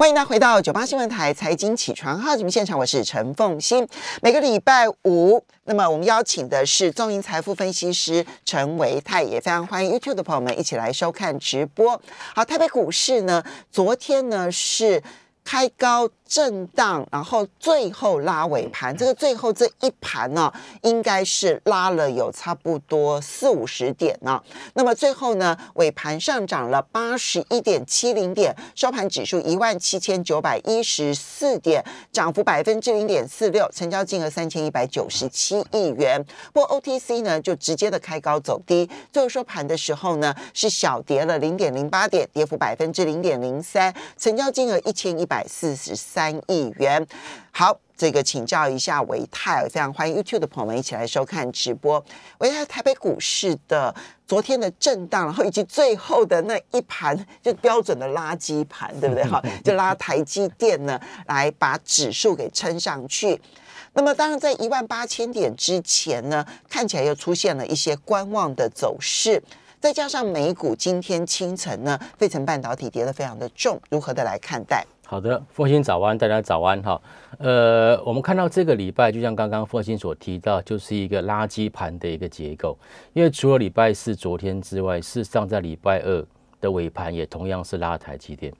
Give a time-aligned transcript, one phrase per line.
[0.00, 3.86] 欢迎大家回到九八新闻台财经起床号节目现场，我是陈凤欣。
[4.22, 12.00] 每个礼拜五，那么我们邀请的是中银财富分析师陈维泰，也非常欢迎 YouTube 的朋友们一起来收看直播。
[12.34, 15.02] 好，台北股市呢，昨天呢是
[15.44, 16.08] 开高。
[16.30, 20.52] 震荡，然后最后拉尾盘，这个最后这一盘呢，
[20.82, 24.40] 应该是拉了有差不多四五十点呢。
[24.74, 36.24] 那么最后呢，尾盘上涨了八十一点七零点，收盘指数一万七千九百一十四点，涨幅百分之零点四六，成交金额三千一百九十七亿元。
[36.52, 46.19] 不过 OTC 呢，就直接的开高走低，最后收盘的时候呢，是小跌了零点零八点，跌幅百分之零点零三，成交金额一千一百四十三。
[46.20, 47.06] 三亿元，
[47.50, 52.04] 好，这个请教一下维泰，非常欢迎 YouTube 的朋友们一起来收看直播。
[52.40, 53.94] 维泰台北股市的
[54.26, 59.24] 昨天的震荡，然后以及最后的那一盘，就标准的垃圾盘，对不对？
[59.24, 63.40] 哈， 就拉台积电呢，来把指数给撑上去。
[63.94, 69.42] 那么，当然在一万八千点之前呢，看起来又出现了一些观望的走势。
[69.80, 74.84] 再加上美股今天清晨呢，费城半导体跌得非常的重，如何的来看待？
[75.10, 77.02] 好的，凤欣早安，大家早安哈。
[77.38, 82.78] 呃，我们看到这个礼拜，就像刚刚凤欣所提到，就是一个垃圾盘的一个结构。
[83.12, 86.24] 因为除了礼拜四昨天之外，事实上在礼拜二
[86.60, 88.52] 的尾盘也同样是拉台积电。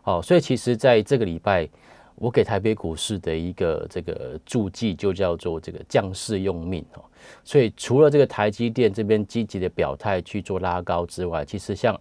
[0.00, 1.68] 好，所以其实在这个礼拜，
[2.14, 7.04] 我给台北股市的一个这个注记就叫做这个将士用命哦。
[7.44, 11.94] 所以除了这个台积电这边积极的表态去做拉高之外，其实像。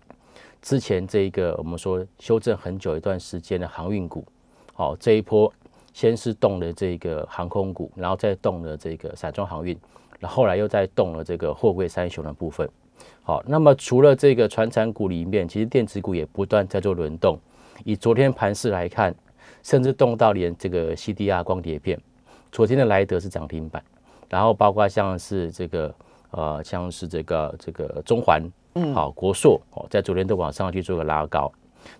[0.61, 4.25] 之前这一个我们说修正很久一段时间的航运股，
[4.73, 5.51] 好这一波
[5.93, 9.77] 先是动了这个航空股，然后再动了这个散装航运，
[10.19, 12.69] 然后来又再动了这个货柜三雄的部分。
[13.23, 17.39] 好，那么除了这个船产股里面，其实电子股也不断在做轮动。
[17.85, 19.15] 以昨天盘势来看，
[19.63, 21.99] 甚至动到连这个 CDR 光碟片，
[22.51, 23.81] 昨天的莱德是涨停板，
[24.29, 25.93] 然后包括像是这个
[26.31, 28.41] 呃像是这个这个中环。
[28.75, 31.51] 嗯，好，国硕哦，在昨天都往上去做个拉高。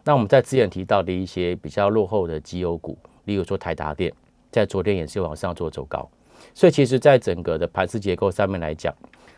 [0.04, 4.14] 那我们在之前提到的一些比较落后的绩优股，例如说台达电，
[4.52, 6.08] 在昨天也是往上做走高。
[6.54, 8.94] 所以其实，在整个的盘势结构上面来讲，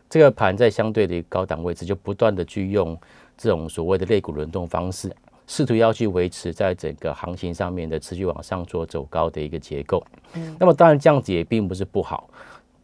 [0.09, 2.99] 这个盘在相对的高档位置，就不断的去用
[3.37, 5.09] 这种所谓的类股轮动方式，
[5.47, 10.03] 试图要去维持在整个行情上面的持续往上做走高的一个结构。
[10.33, 12.29] 嗯，那么当然这样子也并不是不好，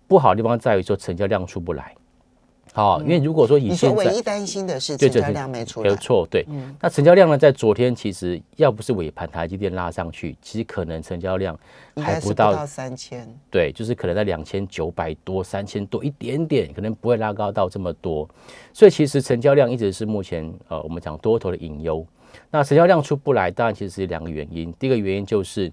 [0.07, 1.93] 不好的地方在于说成交量出不来。
[2.73, 6.45] 好，因为如果说以现在唯一担心的是成交量没出来，没错，对。
[6.79, 11.57] 那成交量呢，在昨天其实要不是尾盘台积电拉上去，其实可能成交量
[11.95, 18.29] 还不到三千，对，就是可能在两千九百多、三千多一点点，可能不会拉高到这么多。
[18.71, 22.05] 所以其实成交量一直是目前呃我们讲多头的隐忧。
[22.51, 24.71] 那成交量出不来，当然其实是两个原因。
[24.73, 25.71] 第一个原因就是。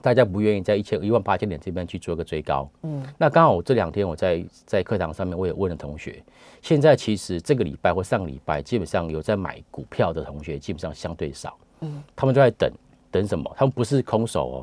[0.00, 6.22] 大家不愿意在一千一万八千点这边去做个追高，嗯，那刚好我这两天我在在课堂上面我也问了同学，
[6.62, 12.70] 现在其实这个礼拜或上个礼拜基本上有在买股票的同学基本上相对少，嗯，他们都在等
[13.10, 13.52] 等什么？
[13.56, 14.58] 他们不是空手哦，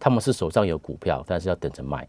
[0.00, 2.08] 他们是手上有股票，但是要等着卖，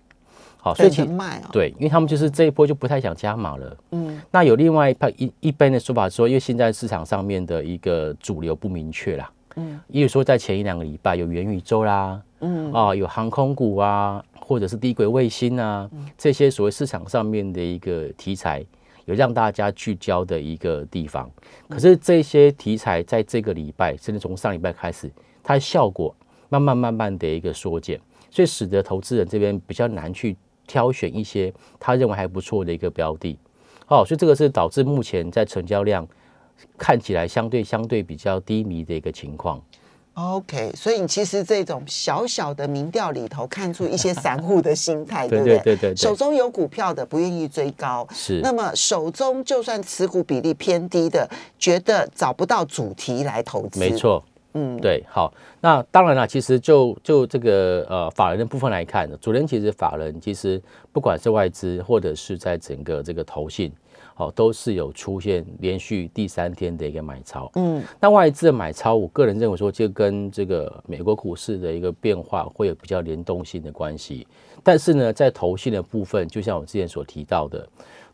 [0.57, 9.29] 好，所以其卖啊，对，因为他们就是这一波就不太想加码了，嗯，那有另外一派一一般的说法说，因为现在市场上面的一个主流不明确啦。
[9.55, 18.63] 嗯，例如说在前一两个礼拜有元宇宙啦，嗯啊，有航空股啊，或者是低轨卫星啊，这些所谓市场上面的一个题材，
[19.05, 21.29] 有让大家聚焦的一个地方。
[21.67, 25.11] 可是这些题材在这个礼拜，甚至从上礼拜开始，
[25.43, 26.15] 它的效果
[26.49, 27.99] 慢慢慢慢的一个缩减，
[28.29, 30.37] 所以使得投资人这边比较难去
[30.67, 33.37] 挑选一些他认为还不错的一个标的。
[33.87, 36.07] 哦，所以这个是导致目前在成交量。
[36.77, 39.61] 看起来相对相对比较低迷的一个情况。
[40.15, 45.57] OK，所以你其实这种小小的民调里头看出一些散户的心态， 对不对？
[45.59, 45.95] 对对对。
[45.95, 48.41] 手中有股票的不愿意追高，是。
[48.41, 53.79] 那么手中就算持股比例偏低的，觉得找不到主题来投资。
[53.79, 54.21] 没错，
[54.55, 55.01] 嗯，对。
[55.07, 60.61] 好，那当然了，其实就就这个呃法人的部分来看，主人其实法人其实
[60.91, 63.71] 不管是外资或者是在整个这个投信。
[64.19, 74.27] 哦，都是有出现连续第三天的一个买超，嗯，那外资的买超，我个人认为说，就跟这个美国股市的一个变化会有比较联动性的关系。
[74.61, 77.65] 但是呢，在投信的部分，就像我之前所提到的，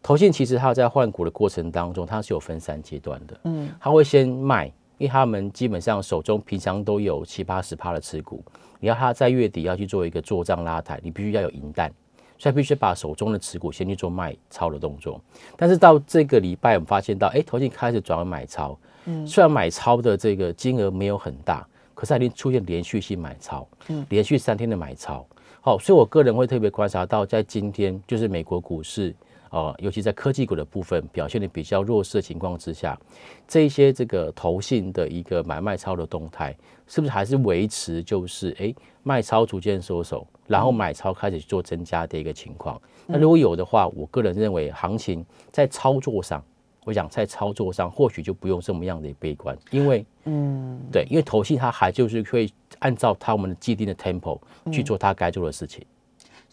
[0.04, 4.68] 投信其实它在换股的过程当中，它是有分三阶段的，嗯，它会先卖，
[5.00, 8.44] 因为他们基本上手中平常都有七八十趴的持股，
[8.80, 11.92] 你要他在月底要去做一个做账拉抬，你必须要有银弹。
[12.38, 15.22] 所以必须把手中的持股先去做卖超的动作，
[15.56, 25.26] 但是到这个礼拜，我们发现到，哎，投信开始转为买超，嗯，虽然买超的这个金额没有很大，可是它已经出现连续性买超，嗯，连续三天的买超，
[25.62, 29.16] 好，所以我个人会特别观察到，在今天就是美国股市。
[29.56, 33.00] 呃，尤其在科技股的部分表现的比较弱势的情况之下，
[33.48, 36.54] 这一些这个投信的一个买卖超的动态，
[36.88, 42.82] 是不是还是维持就是哎卖超逐渐收手，然后买超开始做增加的一个情况？
[43.08, 46.44] 那如果有的话，我个人认为行情在操作上，
[46.84, 54.38] 我想在操作上或许就不用这么样的悲观，因为嗯，对，因为投信它还就是会按照他们的既定的 tempo
[54.70, 55.86] 去做他该做的事情。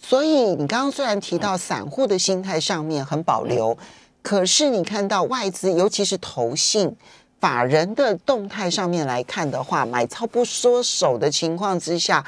[0.05, 3.75] 所以你刚刚虽然提到散户的心态上面很保留，
[4.21, 6.95] 可是你看到外资，尤其是投信
[7.41, 12.23] 法人的动态上面来看的话，买超不缩手的情况之下，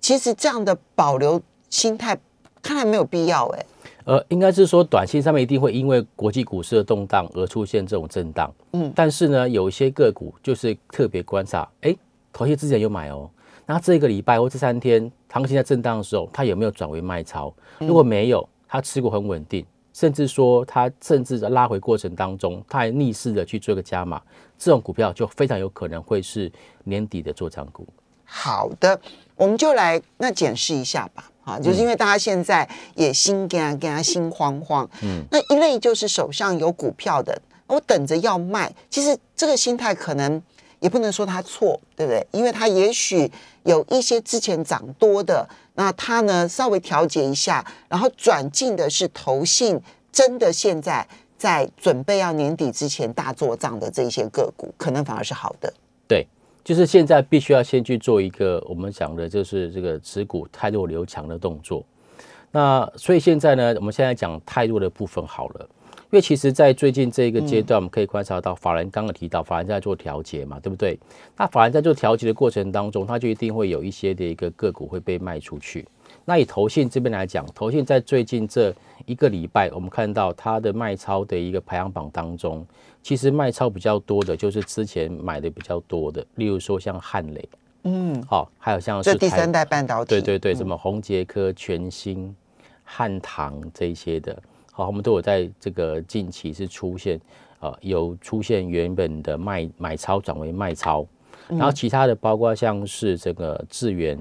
[0.00, 1.40] 其实这样的保留
[1.70, 2.18] 心态
[2.60, 3.64] 看来没有必要哎。
[4.04, 11.94] 呃，应该是说短期上面一定会因为国际股市的动荡而出现这种震荡，嗯，但是呢，有一些个股就是特别观察，哎，
[12.32, 13.30] 投信之前有买哦。
[13.70, 15.00] 那这个礼拜或这三天
[15.30, 17.54] 行情在震荡的时候，它有没有转为卖超？
[17.78, 24.20] 如果没有，它持股很稳定，甚至说它甚至在拉回过程当中，它还逆势的去做个加码，
[24.58, 26.50] 这种股票就非常有可能会是
[26.82, 27.86] 年底的做涨股。
[28.24, 29.00] 好的，
[29.36, 31.30] 我们就来那检视一下吧。
[31.44, 34.90] 啊，就是因为大家现在也心跟跟心慌慌。
[35.04, 38.74] 嗯，那一类就是手上有股票的，我等着要卖。
[38.90, 40.42] 其实这个心态可能。
[40.80, 42.26] 也不能说他错，对不对？
[42.30, 43.30] 因为他也许
[43.70, 49.80] 有一些之前涨多的，那它呢稍微调节一下，然后转进的是投信，
[50.10, 51.06] 真的现在
[51.38, 55.72] 在准备要年底之前大做账的这些个股，可能反而是好的。
[56.08, 56.26] 对，
[56.64, 61.84] 就是现在必须要先去做一个我们讲的就是这个持股太弱留强的动作。
[62.50, 65.68] 那所以现在呢，我们现在讲太弱的部分好了。
[66.12, 70.98] 因为其实，在最近这个阶段，我们可以观察到，法人刚刚提到，法人在做调节嘛，对不对？
[71.36, 75.86] 那法人在做调节的过程当中，他就一定会有一些的一个个股会被卖出去。
[76.24, 78.74] 那以投信这边来讲，投信在最近这
[79.06, 82.66] 一个礼拜，我们看到它的卖超的一个排行榜当中，
[83.04, 87.48] 其实卖超比较多的，就是之前买的比较多的，例如说像汉磊，
[87.84, 92.34] 嗯，好，还有像是第三代半导体，对对对，什么宏杰科、全新、
[92.82, 94.36] 汉唐这一些的。
[94.80, 97.20] 好，我们都有在这个近期是出现，
[97.58, 101.06] 呃，有出现原本的卖买超转为卖超，
[101.48, 104.18] 然后其他的包括像是这个智源，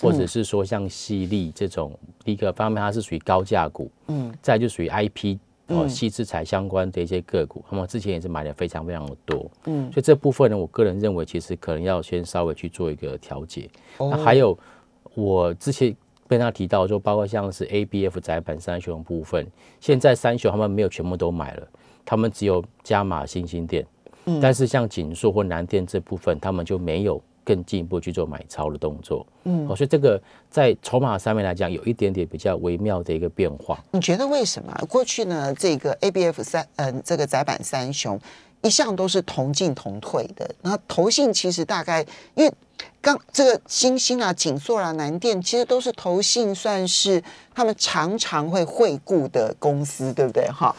[0.00, 1.92] 或者是说像犀利这种，
[2.24, 5.36] 第一个方面它是属于高价股，嗯，再就属于 IP
[5.66, 13.68] 哦，细制材相关的一些个股，那么之前也是买的非常非常的多，嗯，所以这部分呢，我个人认为其实可能要先稍微去做一个调节。
[13.98, 14.58] 那还有
[15.14, 15.94] 我之前。
[16.32, 19.46] 跟他提到就，包括像是 A B F 窄板三雄部分，
[19.80, 21.68] 现在三雄他们没有全部都买了，
[22.04, 23.86] 他们只有加码新兴店，
[24.24, 33.78] 嗯，但是像锦硕或南电这部分，他们就没有更进一步去做买超的动作，嗯，所以这个在筹码上面来讲，有一点点比较微妙的一个变化。
[33.90, 35.54] 你觉得为什么过去呢？
[35.54, 38.18] 这个 A B F 三，嗯，这个窄板三雄
[38.62, 42.52] 一向都是同进同退的，那投信其实大概因为。
[43.02, 47.22] 刚这个星星啊、锦硕啊、南电，其实都是投信，算是
[47.52, 50.48] 他们常常会惠顾的公司，对不对？
[50.48, 50.74] 哈，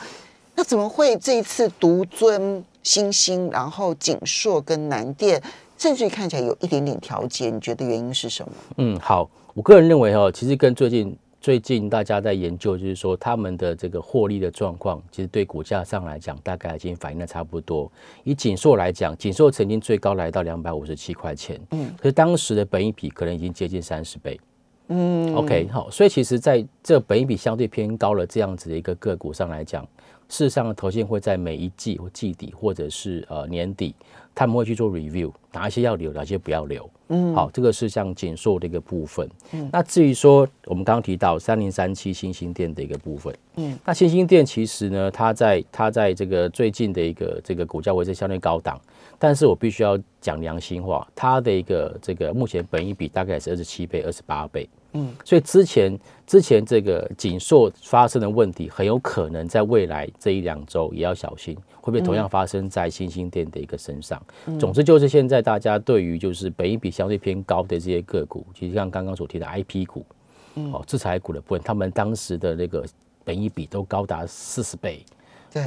[0.56, 5.44] 那怎么会这一次独尊星星，然后锦硕跟南电，
[5.78, 7.50] 甚至于看起来有一点点调节？
[7.50, 8.52] 你觉得原因是什么？
[8.78, 11.16] 嗯，好，我个人认为哦，其实跟最近。
[11.44, 17.92] 最近大家在研究，就是说他们的这个获利的状况，其实对股价上来讲，大概已经反映的差不多。
[18.24, 24.40] 以锦硕来讲，锦硕曾经最高来到两百五十七块钱，嗯，可是当时的本益比可能已经接近三十倍，
[24.88, 29.86] 嗯，OK，好，所以其实在这本益比相对偏高了这样子的一个个股上来讲，
[30.30, 33.96] 事实上投信会在每一季或季底或者是呃年底。
[34.36, 36.90] 他们会去做 review，哪一些要留，哪些不要留。
[37.10, 39.30] 嗯，好，这个是像减缩的一个部分。
[39.52, 48.82] 嗯，那至于说我们刚刚提到三零三七新兴店的一个部分，嗯，那新兴店其实呢，它在它在这个最近的一个这个股价位置相对高档，
[49.20, 54.68] 但是我必须要讲良心话，它的一个这个目前本益比大概是二十七倍、二十八倍。
[54.94, 64.22] 嗯，所以之前之前这个紧缩发生的问题，很有可能在未来这一两周也要小心，会不会同样发生在新兴店的一个身上？
[64.60, 70.06] 总之就是现在大家对于就是本益比相对偏高的这些个股，其实像刚刚所提的 I P 股，
[70.72, 72.86] 哦，制裁股的部分，他们当时的那个
[73.24, 75.04] 本益比都高达四十倍、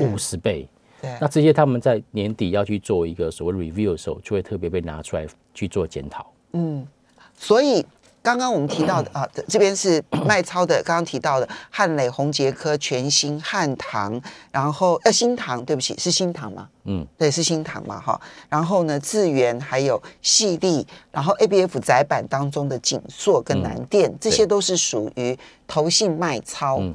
[0.00, 0.68] 五十倍，
[1.02, 6.32] 对，那这些他们在年底要去做一个所谓 review 的时候，就会特别被拿出来去做检讨。
[6.52, 6.86] 嗯，
[7.34, 7.84] 所以。
[8.26, 16.68] 刚刚我们提到的 啊，这边是 卖超的，刚刚提到的汉磊、宏杰科、全新、汉唐，然后呃新唐，对不起，是新唐吗？
[16.86, 18.20] 嗯，对，是新唐嘛，哈。
[18.48, 26.78] 然后呢，智源还有细粒，然后 ABF 窄板当中的锦硕跟南电，这些都是属于投信卖超。
[26.80, 26.92] 嗯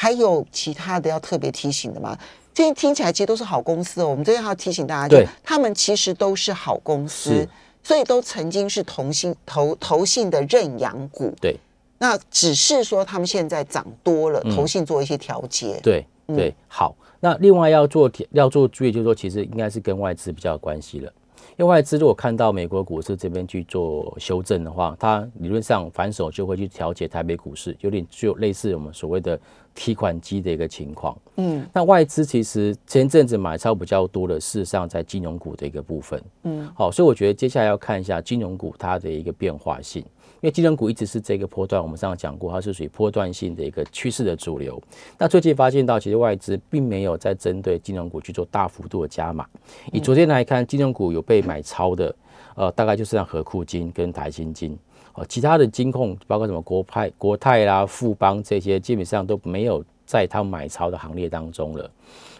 [0.00, 2.16] 还有其他的要特别提醒的吗？
[2.54, 4.06] 这些听起来其实都是好公司哦。
[4.06, 7.48] 我们这边还要提醒大家，就对他们其实都是好公司是，
[7.88, 11.34] 所以都曾经是同性投投信的认养股。
[11.40, 11.56] 对
[11.96, 15.80] 那只是说他们现在涨多了，嗯投信做一些调节。
[15.82, 16.94] 对对，好。
[17.18, 21.10] 那另外要做要做注意，就是说其实应该是跟外资比较有关系了。
[21.58, 29.38] 因为外资如果看到美国股市这边去做修正的话，它理论上反手就会去调节台北股市，有点就类似我们所谓的
[29.74, 31.18] 提款机的一个情况。
[31.34, 36.22] 嗯那外资其实前阵子买超比较多的，事实上在金融股的一个部分。
[36.44, 40.08] 嗯，好，所以我觉得接下来要看一下金融股它的一个变化性，因
[40.42, 44.80] 为金融股一直是这个波段，我们上次讲过，它是属于波段性的一个趋势的主流。
[45.18, 49.46] 那最近发现到，其实外资并没有在针对金融股去做大幅度的加码。
[49.92, 52.14] 以昨天来看，金融股有被买超的，
[52.54, 54.78] 呃，大概就是像和库金跟台新金。
[55.14, 61.90] 哦，其他的金控包括什么国派、国泰啦、富邦这些，基本上都没有在他们买超的行列当中了。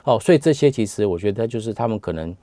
[0.05, 2.35] 哦，所以这些其实我觉得就是他们可能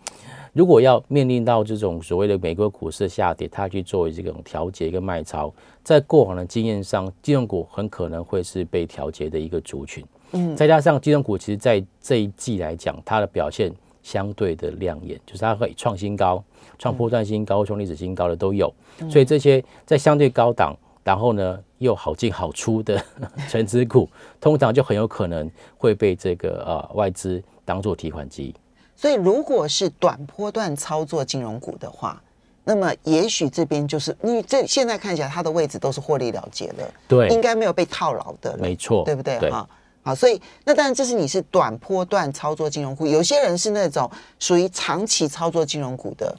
[0.56, 10.02] 如果要面临到这种所谓的美国股市下跌，它去作为这种调节跟卖超，在过往的经验上，金融股很可能会是被调节的一个族群。
[10.32, 13.70] 嗯再加上金融股其实在这一季来讲，它的表现
[14.02, 16.42] 相对的亮眼，就是它会创新高、
[16.80, 18.74] 创波段新高、创历史新高的都有。
[19.10, 23.04] 所以这些在相对高档，然后呢又好进好出的
[23.52, 24.10] 成指股，
[24.40, 28.56] 通常就很有可能会被这个呃外资当做提款机。
[28.96, 32.22] 所以如果是短波段操作金融股的话，
[32.64, 39.38] 那么也许这边就是因为这现在看起来它的位置都是获利了结的，对，应该没有被套牢的，没错，对不对？
[39.40, 39.68] 对哈。
[40.02, 46.36] 好，所以那当然这是你是短波段操作金融股，有些人是那种属于长期操作金融股的，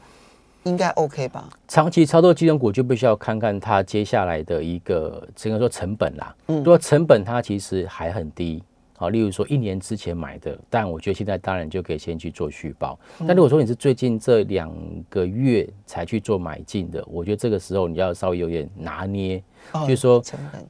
[0.63, 1.49] 应该 OK 吧？
[1.67, 6.33] 长期操作金融股就必须要看看它接下来的一个，只能说成本啦。
[6.47, 8.63] 嗯如果成本它其实还很低，
[8.97, 12.99] 好，例如说一年之前买的，但我觉得现在当然就可以先去做续报。
[13.21, 14.73] 嗯但如果说你是最近这两
[15.11, 20.23] 个月才去做买进的，我觉得这个时候你要稍微有点拿捏，哦就是说，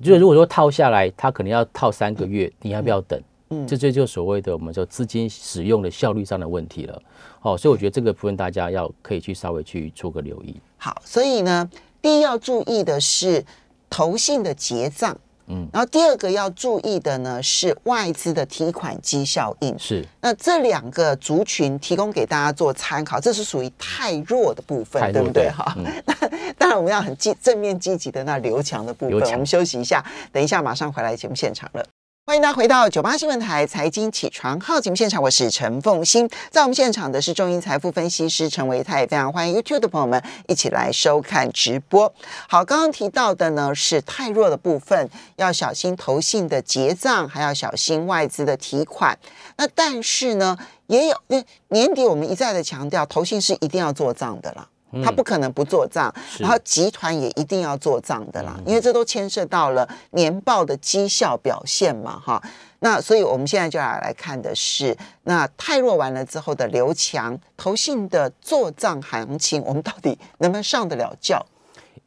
[0.02, 3.20] 就是如果说套下来，它可能要套三个月，你要不要等？
[3.50, 7.00] 嗯这这就所谓的我们说资金使用的效率上的问题了。
[7.38, 10.60] 好，所以我觉得这个部分大家要可以去稍微去做个留意。
[10.78, 11.70] 好，所以呢，
[12.02, 13.44] 第一要注意的是
[13.88, 15.16] 投信的结账，
[15.48, 19.78] 嗯，然后第二个要注意的呢是外资的提款机效应。
[19.78, 20.04] 是。
[20.20, 25.50] 那这两个族群提供给大家做参考，这是属于太弱的部分，对不对？
[25.50, 25.76] 哈、
[26.06, 26.14] 那
[26.58, 31.84] 当然我们要很积正面积极的那刘强的部分我们休息一下，等一下马上回来节目现场了。
[32.28, 36.28] 欢迎大家回到九八新闻台财经起床号节目现场，我是陈凤欣。
[36.50, 42.12] 在我们现场的是中银财富分析师陈维泰，非常欢迎 YouTube 的朋友们一起来收看直播。
[42.48, 49.16] 好，刚刚提到的呢是太弱的部分，要小心投信的结账，还要小心外资的提款。
[49.56, 54.66] 那但是呢，也有那年底我们一再的强调，投信是一定要做账的啦。
[55.02, 62.42] 他不可能不做账，是然后集团也一定要做账的啦，因为这都牵涉到了年报的绩效表现嘛，哈。
[62.80, 71.44] 那所以我们现在就要来看的是，那泰弱完了之后的刘强投信的做账行情，我们到底能不能上得了轿？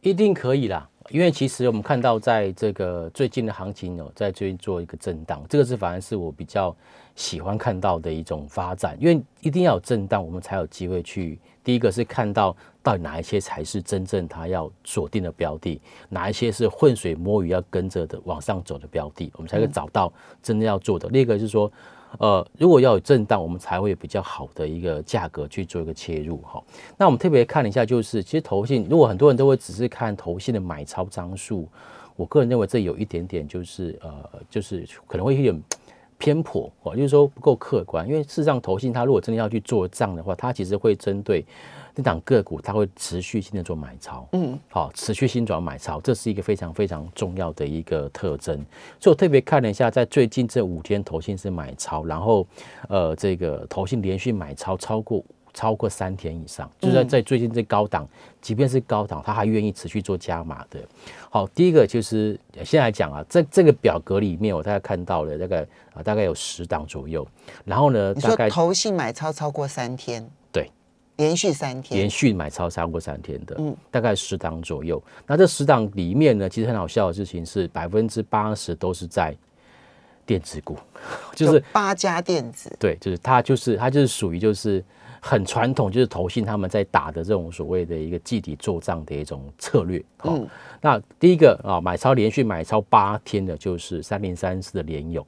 [0.01, 6.73] 一定可以啦，因为其实我们看到在这个最近的行情哦在最近做一个震荡，这个是反而是我比较
[7.15, 21.07] 喜欢看到的一种发展，因为一定要有震荡，我们才有机会去第一个是看到到底哪一些才是真正他要锁定的标的，哪一些是浑水摸鱼要跟着的往上走的标的，我们才会找到真正要做的。
[21.09, 21.71] 另一个是说。
[22.17, 26.59] 呃，如果要有震荡，我们才会有比较好的一个价格去做一个切入哈。
[26.97, 31.69] 那我们特别看了一下，就是其实投信，如果很多人都会只是看投信的买超张数，
[32.15, 35.63] 我个人认为这有一点点就是呃，就是可能会有点
[36.17, 38.07] 偏颇哦，就是说不够客观。
[38.07, 41.45] 因为事实上，投信它如果真的要去做账的话，它其实会针对
[41.99, 48.55] 那档个股，它会持续性的做买超，嗯，好，持续性转买超，这是一个非常非常重要的一个特征。
[49.01, 52.47] 所以我特别看了一下，在最近这五天，投信是买超，然后
[52.87, 55.21] 呃，这个投信连续买超超过
[55.53, 58.07] 超过三天以上，就是在在最近这高档，
[58.39, 60.79] 即便是高档，他还愿意持续做加码的。
[61.29, 67.27] 好，第一个就是现在来讲啊，在这个表格里面，我大概看到了大概啊大概有十档左右，
[67.65, 70.29] 然后呢，你说投信买超超过三天，对
[71.19, 75.01] 连续三天，连续买超超过三天的，嗯，大概十档左右。
[75.27, 79.35] 那这十档里面呢，其实很好笑的事情是，百分之八十都是在
[80.25, 80.77] 电子股，
[81.35, 84.81] 就是八家电子，对，就是它就是它就是属于就是
[85.19, 90.01] 很传统，就是投信他们在打的这种所谓的一个集体做账的一种策略。
[90.23, 90.47] 嗯，
[90.79, 95.25] 那第一个啊，买超连续买超八天的，就是三零三四的联勇。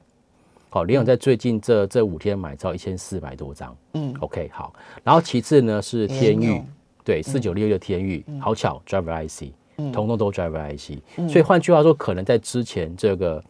[0.74, 4.72] 好，联勇在最近这这五天买超一千四百多张，嗯，OK，好，
[5.04, 6.62] 然后其次呢是天域，
[7.04, 9.52] 对，四九六六天域，好巧，Driver IC，
[9.92, 13.44] 通通都 Driver IC，所以换句话说，可能在之前这个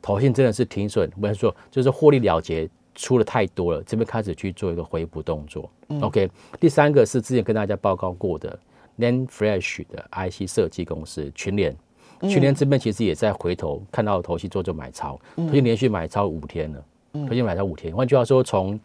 [0.00, 5.68] 头信真的是停损，不是说就是获利了结出了太多了，这边开始去做一个回补动作
[6.00, 6.30] ，OK，
[6.60, 8.56] 第三个是之前跟大家报告过的
[8.96, 11.76] Nan Flash 的 IC 设计公司群联。
[12.22, 16.82] 去年这边其实也在回头看到头期做做买超，头期连续买超五天了，
[17.12, 17.94] 头期买超五天。
[17.94, 18.78] 换句话说，从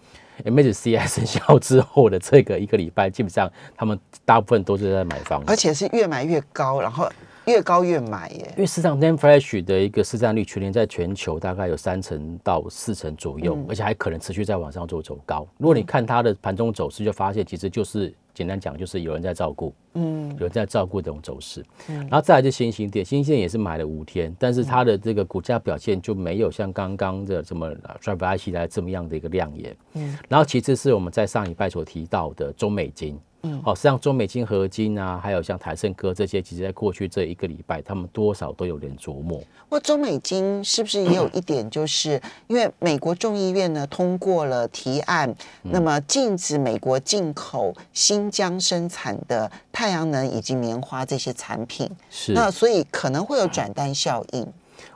[0.43, 7.07] MSCI 生 效之后的这个一个礼拜，基本上他们大部分都是在买房，而且是越买越高，然后
[7.45, 8.53] 越高越买耶。
[8.55, 15.47] 因为市场 Name Flash 的一个市占率，去年在全球大概有三成到四成左右，而且还可能持续在往上做走高。
[15.57, 18.13] 如果你看它的盘中走势，就发现其实就是。
[18.33, 27.71] 简单讲就是有人在照顾，嗯，有人在照顾这种走势，嗯，然后再来就新兴店，新兴店也是买了五天，但是它的这个股价表现就没有像刚刚的什么
[28.01, 33.19] Drive IC 来这么样的一个亮眼，嗯，然后其次是我们在上礼拜所提到的中美金。
[33.45, 39.41] 嗯，好，像中美金合金啊，还有像台盛科这些，其实在过去这一个礼拜，他们多少都有点琢磨。
[39.69, 54.47] 或中美金是不是也有一点，就是因为美国众议院呢通过了提案，那么禁止美国进口新疆生产的太阳能以及棉花这些产品，是那所以可能会有转单效应。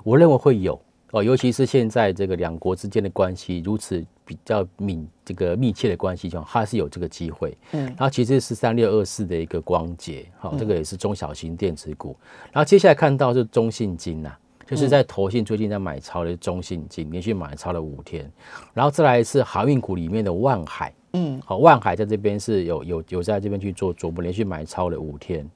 [0.05, 0.79] 我认为会有
[1.11, 4.05] 哦，尤其是现在这个两国之间的关系如此。
[4.27, 7.57] 比较密这个密切的关系，中它是有这个机会。
[7.71, 12.13] 嗯，然后其实是三六二四的一个光捷，好，这个也是中小型电子股。
[12.51, 14.29] 然后接下来看到是中信金呐，
[14.65, 18.29] 就是在投信最近在买超的中信金，连续买超了五天。
[18.73, 25.49] 然后再来是航运股里面的万海，嗯，好，万海在这边是有有有在这边去做琢磨连续买超了五天。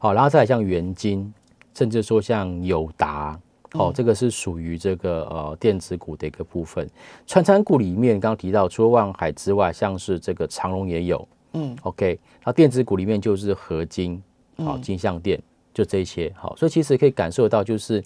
[0.00, 1.32] 好，然后再来像元金，
[1.74, 3.38] 甚至说像友达。
[3.78, 6.88] 哦，这个是属于这个呃电子股的一个部分。
[7.26, 11.28] 穿餐股里面刚刚提到，除了万海之外，像是这个长隆也有。
[11.52, 12.18] 嗯，OK。
[12.44, 14.22] 那电子股里面就是合金，
[14.58, 15.40] 好金相电，
[15.72, 16.32] 就这些。
[16.36, 18.02] 好，所以其实可以感受到，就是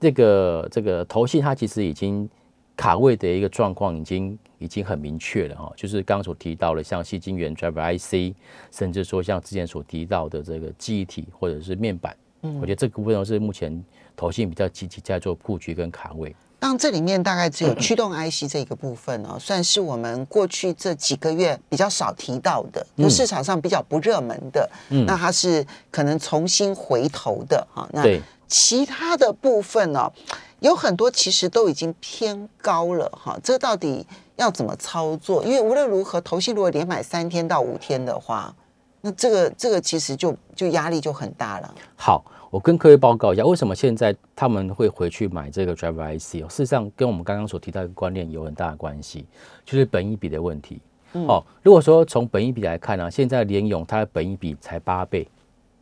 [0.00, 2.28] 这个这个头信它其实已经
[2.76, 5.72] 卡位的一个状况，已经已经很明确了哈。
[5.76, 8.36] 就是刚刚所提到的，像细晶圆 Driver IC，
[8.72, 13.82] 甚至说像之前所提到的这个记忆体或者是面板，嗯，我觉得这个部分是目前。
[14.16, 24.70] 投信比较积极在做布局跟卡位，当这里面大概只有驱动 IC 这个部分哦，算是我们过去这几个月比较少提到的，就市场上比较不热门的。
[24.90, 27.88] 嗯，那它是可能重新回头的哈。
[27.92, 28.04] 那
[28.46, 30.12] 其他的部分呢，
[30.60, 33.36] 有很多其实都已经偏高了哈。
[33.42, 35.42] 这到底要怎么操作？
[35.42, 38.54] 因为无论如何，投信如果连买三天到五天的话，
[39.00, 41.74] 那这个这个其实就就压力就很大了。
[41.96, 42.24] 好。
[42.52, 46.48] 我跟各位报告一下，为什么现在他们会回去买这个 Driver IC 哦？
[46.50, 49.24] 事实上，跟我们刚刚所提到的观念有很大的关系，
[49.64, 50.78] 就是本一比的问题。
[51.14, 55.26] 哦，如果说从本一比来看呢，现在联勇它的本一比才八倍。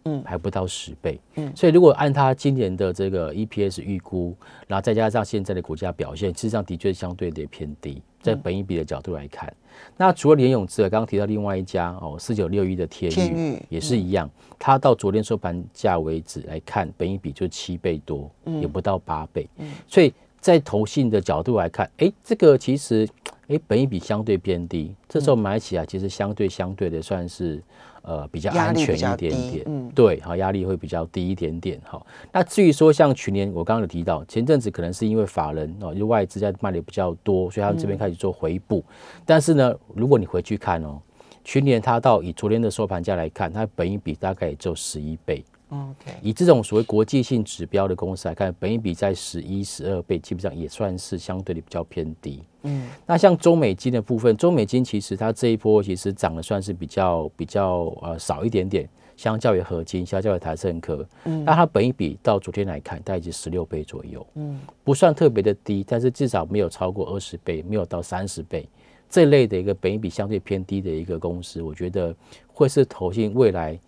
[0.05, 4.35] 嗯，还不到十倍，嗯，所以如果按它今年的这个 EPS 预估，
[4.67, 9.53] 然后再加上现在的股价表现，实际上的确相对的偏低，在本一比的角度来看，
[9.99, 20.11] 那除了联永之外，刚刚提到另外一家哦，四九六一的天宇也是一样，它到昨天收盘价为止来看，本一比就七倍多，也不到八倍，嗯，所以
[20.41, 23.07] 在投信的角度来看，哎，这个其实
[23.49, 27.63] 哎，本益比相对偏低，这时候买起来其实相对相对的算是。
[28.03, 32.01] 呃，比较安全一点点，嗯，对，好，压力会比较低一点点，哈。
[32.33, 38.85] 那至于说像去年我刚刚有提到，前阵子可能是因为法人哦，就外资在卖的比较多，所以他们这边开始做回补。
[39.27, 40.99] 但是呢，如果你回去看哦，
[41.45, 45.45] 去年它到以昨天的收盘价来看，它本一比大概也就十一倍。
[45.71, 52.43] OK，以这种所谓国际性指标的公司来看，本益比在十一、十二倍，基本上也算是相对的比较偏低。
[52.63, 68.69] 嗯，那像中美金的部分，中美金其实它这一波其实涨的算是比较比较呃少一点点，相较于合金，相较于台盛科，嗯，那它本益比到昨天来看，大概是十六倍左右，嗯，不算特别的低，但是至少没有超过二十倍，没有到三十倍。
[69.09, 72.15] 这类的一个本益比相对偏低的一个公司，我觉得
[72.53, 73.79] 会是投信未来。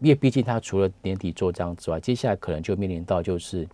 [0.00, 3.66] 因为毕竟它除了年底做账之外，接下来可能就面临到就是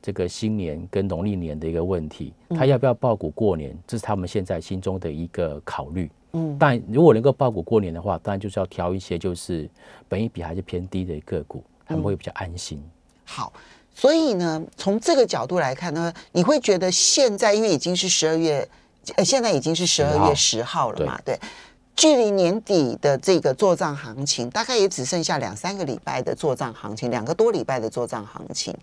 [0.00, 6.10] 这个新年跟农历年的一个问题，它要不要报股过年，这是他们现在心中的一个考虑。
[6.32, 9.68] 嗯，但如果能够报股过年的话，当然就是要挑一些就是
[10.08, 12.82] 本益比还是偏低的个股，他们会比较安心。
[13.24, 13.52] 好，
[13.94, 18.68] 所以呢，从这个角度来看呢，你会觉得现在因为已经是十二月，
[19.16, 21.18] 呃，现在已经是十二月十号了嘛？
[21.24, 21.38] 对，
[21.96, 28.76] 距离年底的这个做账行情，大概也只剩下两三个礼拜的做账行情，两个多礼拜的做账行情。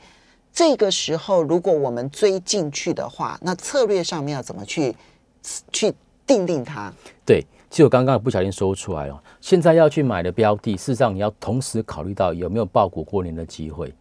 [0.51, 4.95] 这个时候，如果我们追进去的话，那策略上面要怎么去
[5.71, 5.93] 去
[6.25, 6.91] 定定它？
[7.23, 9.23] 对，其实我刚刚不小心说出来了。
[9.39, 13.93] 现在要去买的标的，事实上你要同时考虑到有没有爆股过年的机会，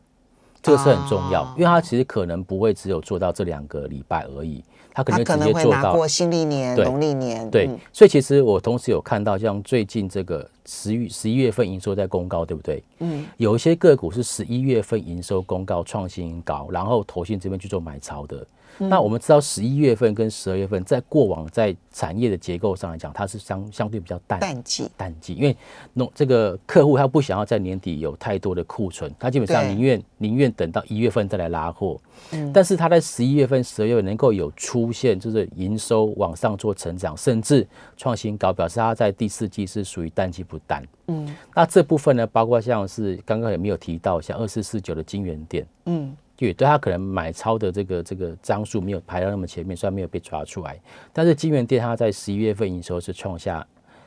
[0.63, 4.65] 这个是很重要，因为它其实可能不会只有做到这两个礼拜而已。
[4.95, 7.51] 他可能直接做到新历年、农历年。
[7.51, 12.83] 对，所以其实我同时有看到，像最近这个十月十一月份营收在公告，对不对？
[12.99, 18.47] 嗯，有一些个股是十一月份营收公告创新高，然后投信这边去做买超的。
[18.79, 25.57] 那我们知道十一月份跟十二月份，在过往在产业的结构上来讲，它是相相对比较淡淡季，淡季，因为
[25.93, 32.01] 弄这个客户他不想要在年底有太多的库存，他基本上宁愿宁愿等到一月份再来拉货。
[32.31, 40.83] 嗯，但是他在十一月份、十二月份能够有出现，就是营收往上做成长，甚至创新高，表示他在第四季是属于淡季不淡。
[41.09, 46.17] 嗯，那这部分呢，包括像是刚刚有没有提到，像二四四九的金源店，嗯。
[46.37, 50.81] 对，对他可能买超的这个这个张数没有排到那么前面，虽然没有被抓出来，
[51.13, 53.65] 但是金源店它在十一月份营收是创下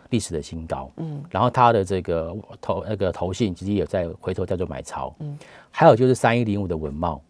[0.10, 5.38] 历史的新高，嗯，然后它的这个投那个投信其实也在回头叫做买超，嗯，
[5.72, 7.22] 还有就是三一零五的文茂，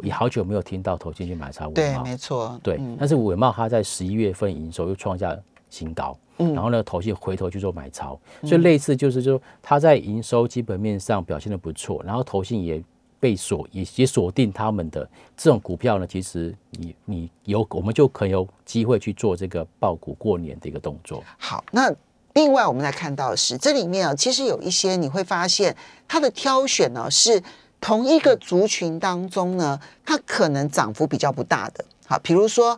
[0.00, 5.36] 也好久没有听到投信去买超文茂，对，没错，对，但是文茂它在十一月份营收又创下
[5.68, 12.82] 新高，嗯，然后呢投信回头去做买超，所以类似就是说它在营收基本面上表现的不错，然后投信也。
[13.22, 21.22] 被锁也也锁定他们的这种股票呢，其实你你有我们就可有机会去做这个爆股过年的一个动作。
[21.38, 21.88] 好，那
[22.32, 25.76] 另外我们来看到是这里面啊，其实有一些你会发现
[26.08, 27.40] 它的挑选呢是
[27.80, 31.84] 同一个族群当中呢，它可能涨幅比较不大的。
[32.08, 32.76] 好，比如说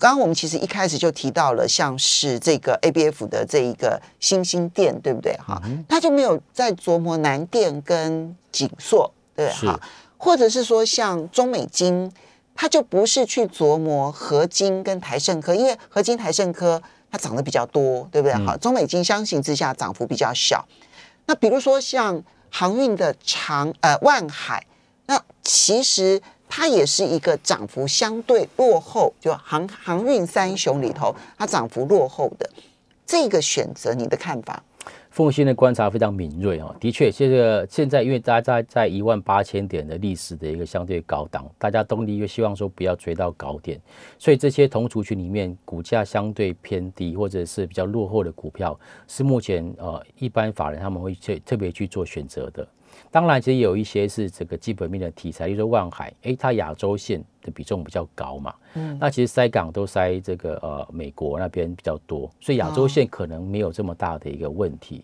[0.00, 5.32] 刚刚我们其实一开始就提到了，像是这个 A B F 的这一个新兴店，对不对？
[5.34, 9.12] 哈，他就没有在琢磨南电跟锦硕。
[9.36, 9.78] 对哈，
[10.16, 12.10] 或者是说像中美金，
[12.54, 18.34] 它就不是去琢磨合金跟台盛科，因为合金台盛科它涨得比较多，对不对？
[18.44, 20.66] 好，中美金相形之下涨幅比较小。
[21.26, 24.64] 那比如说像航运的长呃万海，
[25.06, 32.48] 那其实它也是一个涨幅相对落后，就航航运三雄里头，它涨幅落后的
[33.04, 34.62] 这个选择，你的看法？
[35.16, 43.80] 凤新的观察非常敏锐哦，的确，这个现在因为大家在在一万八千点的历史的一个相对高档，大家动力又希望说不要追到高点，
[44.18, 52.68] 所以这些同族群里面股价相对偏低或者是比较落后的股票，是目前呃一般法人他们会去特别去做选择的。
[53.16, 65.02] 当然，其实有一些是这个基本面的题材，例如说万海，哎，它亚洲线的比重比较高嘛，嗯，那其实塞港都塞这个呃美国那边比较多，所以亚洲线可能没有这么大的一个问题。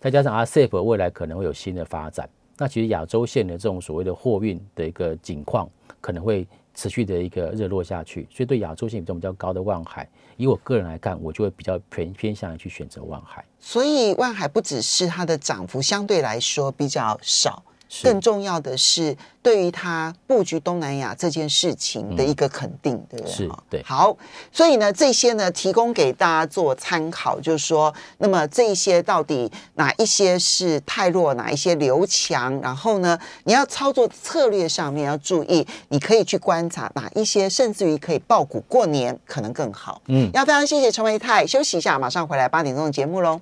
[0.00, 5.70] 再加上 RCEP 未来可能会有新的发展，那其实亚洲线的这种所谓的货运的一个景况
[6.00, 13.44] 可能会持续的一个热络下去，所以对亚洲性比重比较高的望海，以我个人来看，我就会比较偏偏向于去选择望海。
[13.58, 17.62] 所以望海不只是它的涨幅相对来说比较少。
[18.02, 23.32] 更重要的是，对于他布局东南亚这件事情的一个肯定，对不对？
[23.32, 23.82] 是，对。
[23.82, 24.16] 好，
[24.50, 32.58] 所以呢，这些呢，提供给大家做参考，就是说，那么这些到底哪一些是太弱，哪一些留强？
[32.62, 40.00] 然后呢，你要操作策略上面要注意，你可以去观察哪一些，甚至于可以爆股过年，可能更好。
[40.06, 43.38] 嗯，要非常谢谢陈维泰，休息一下，马上回来八点钟的节目喽。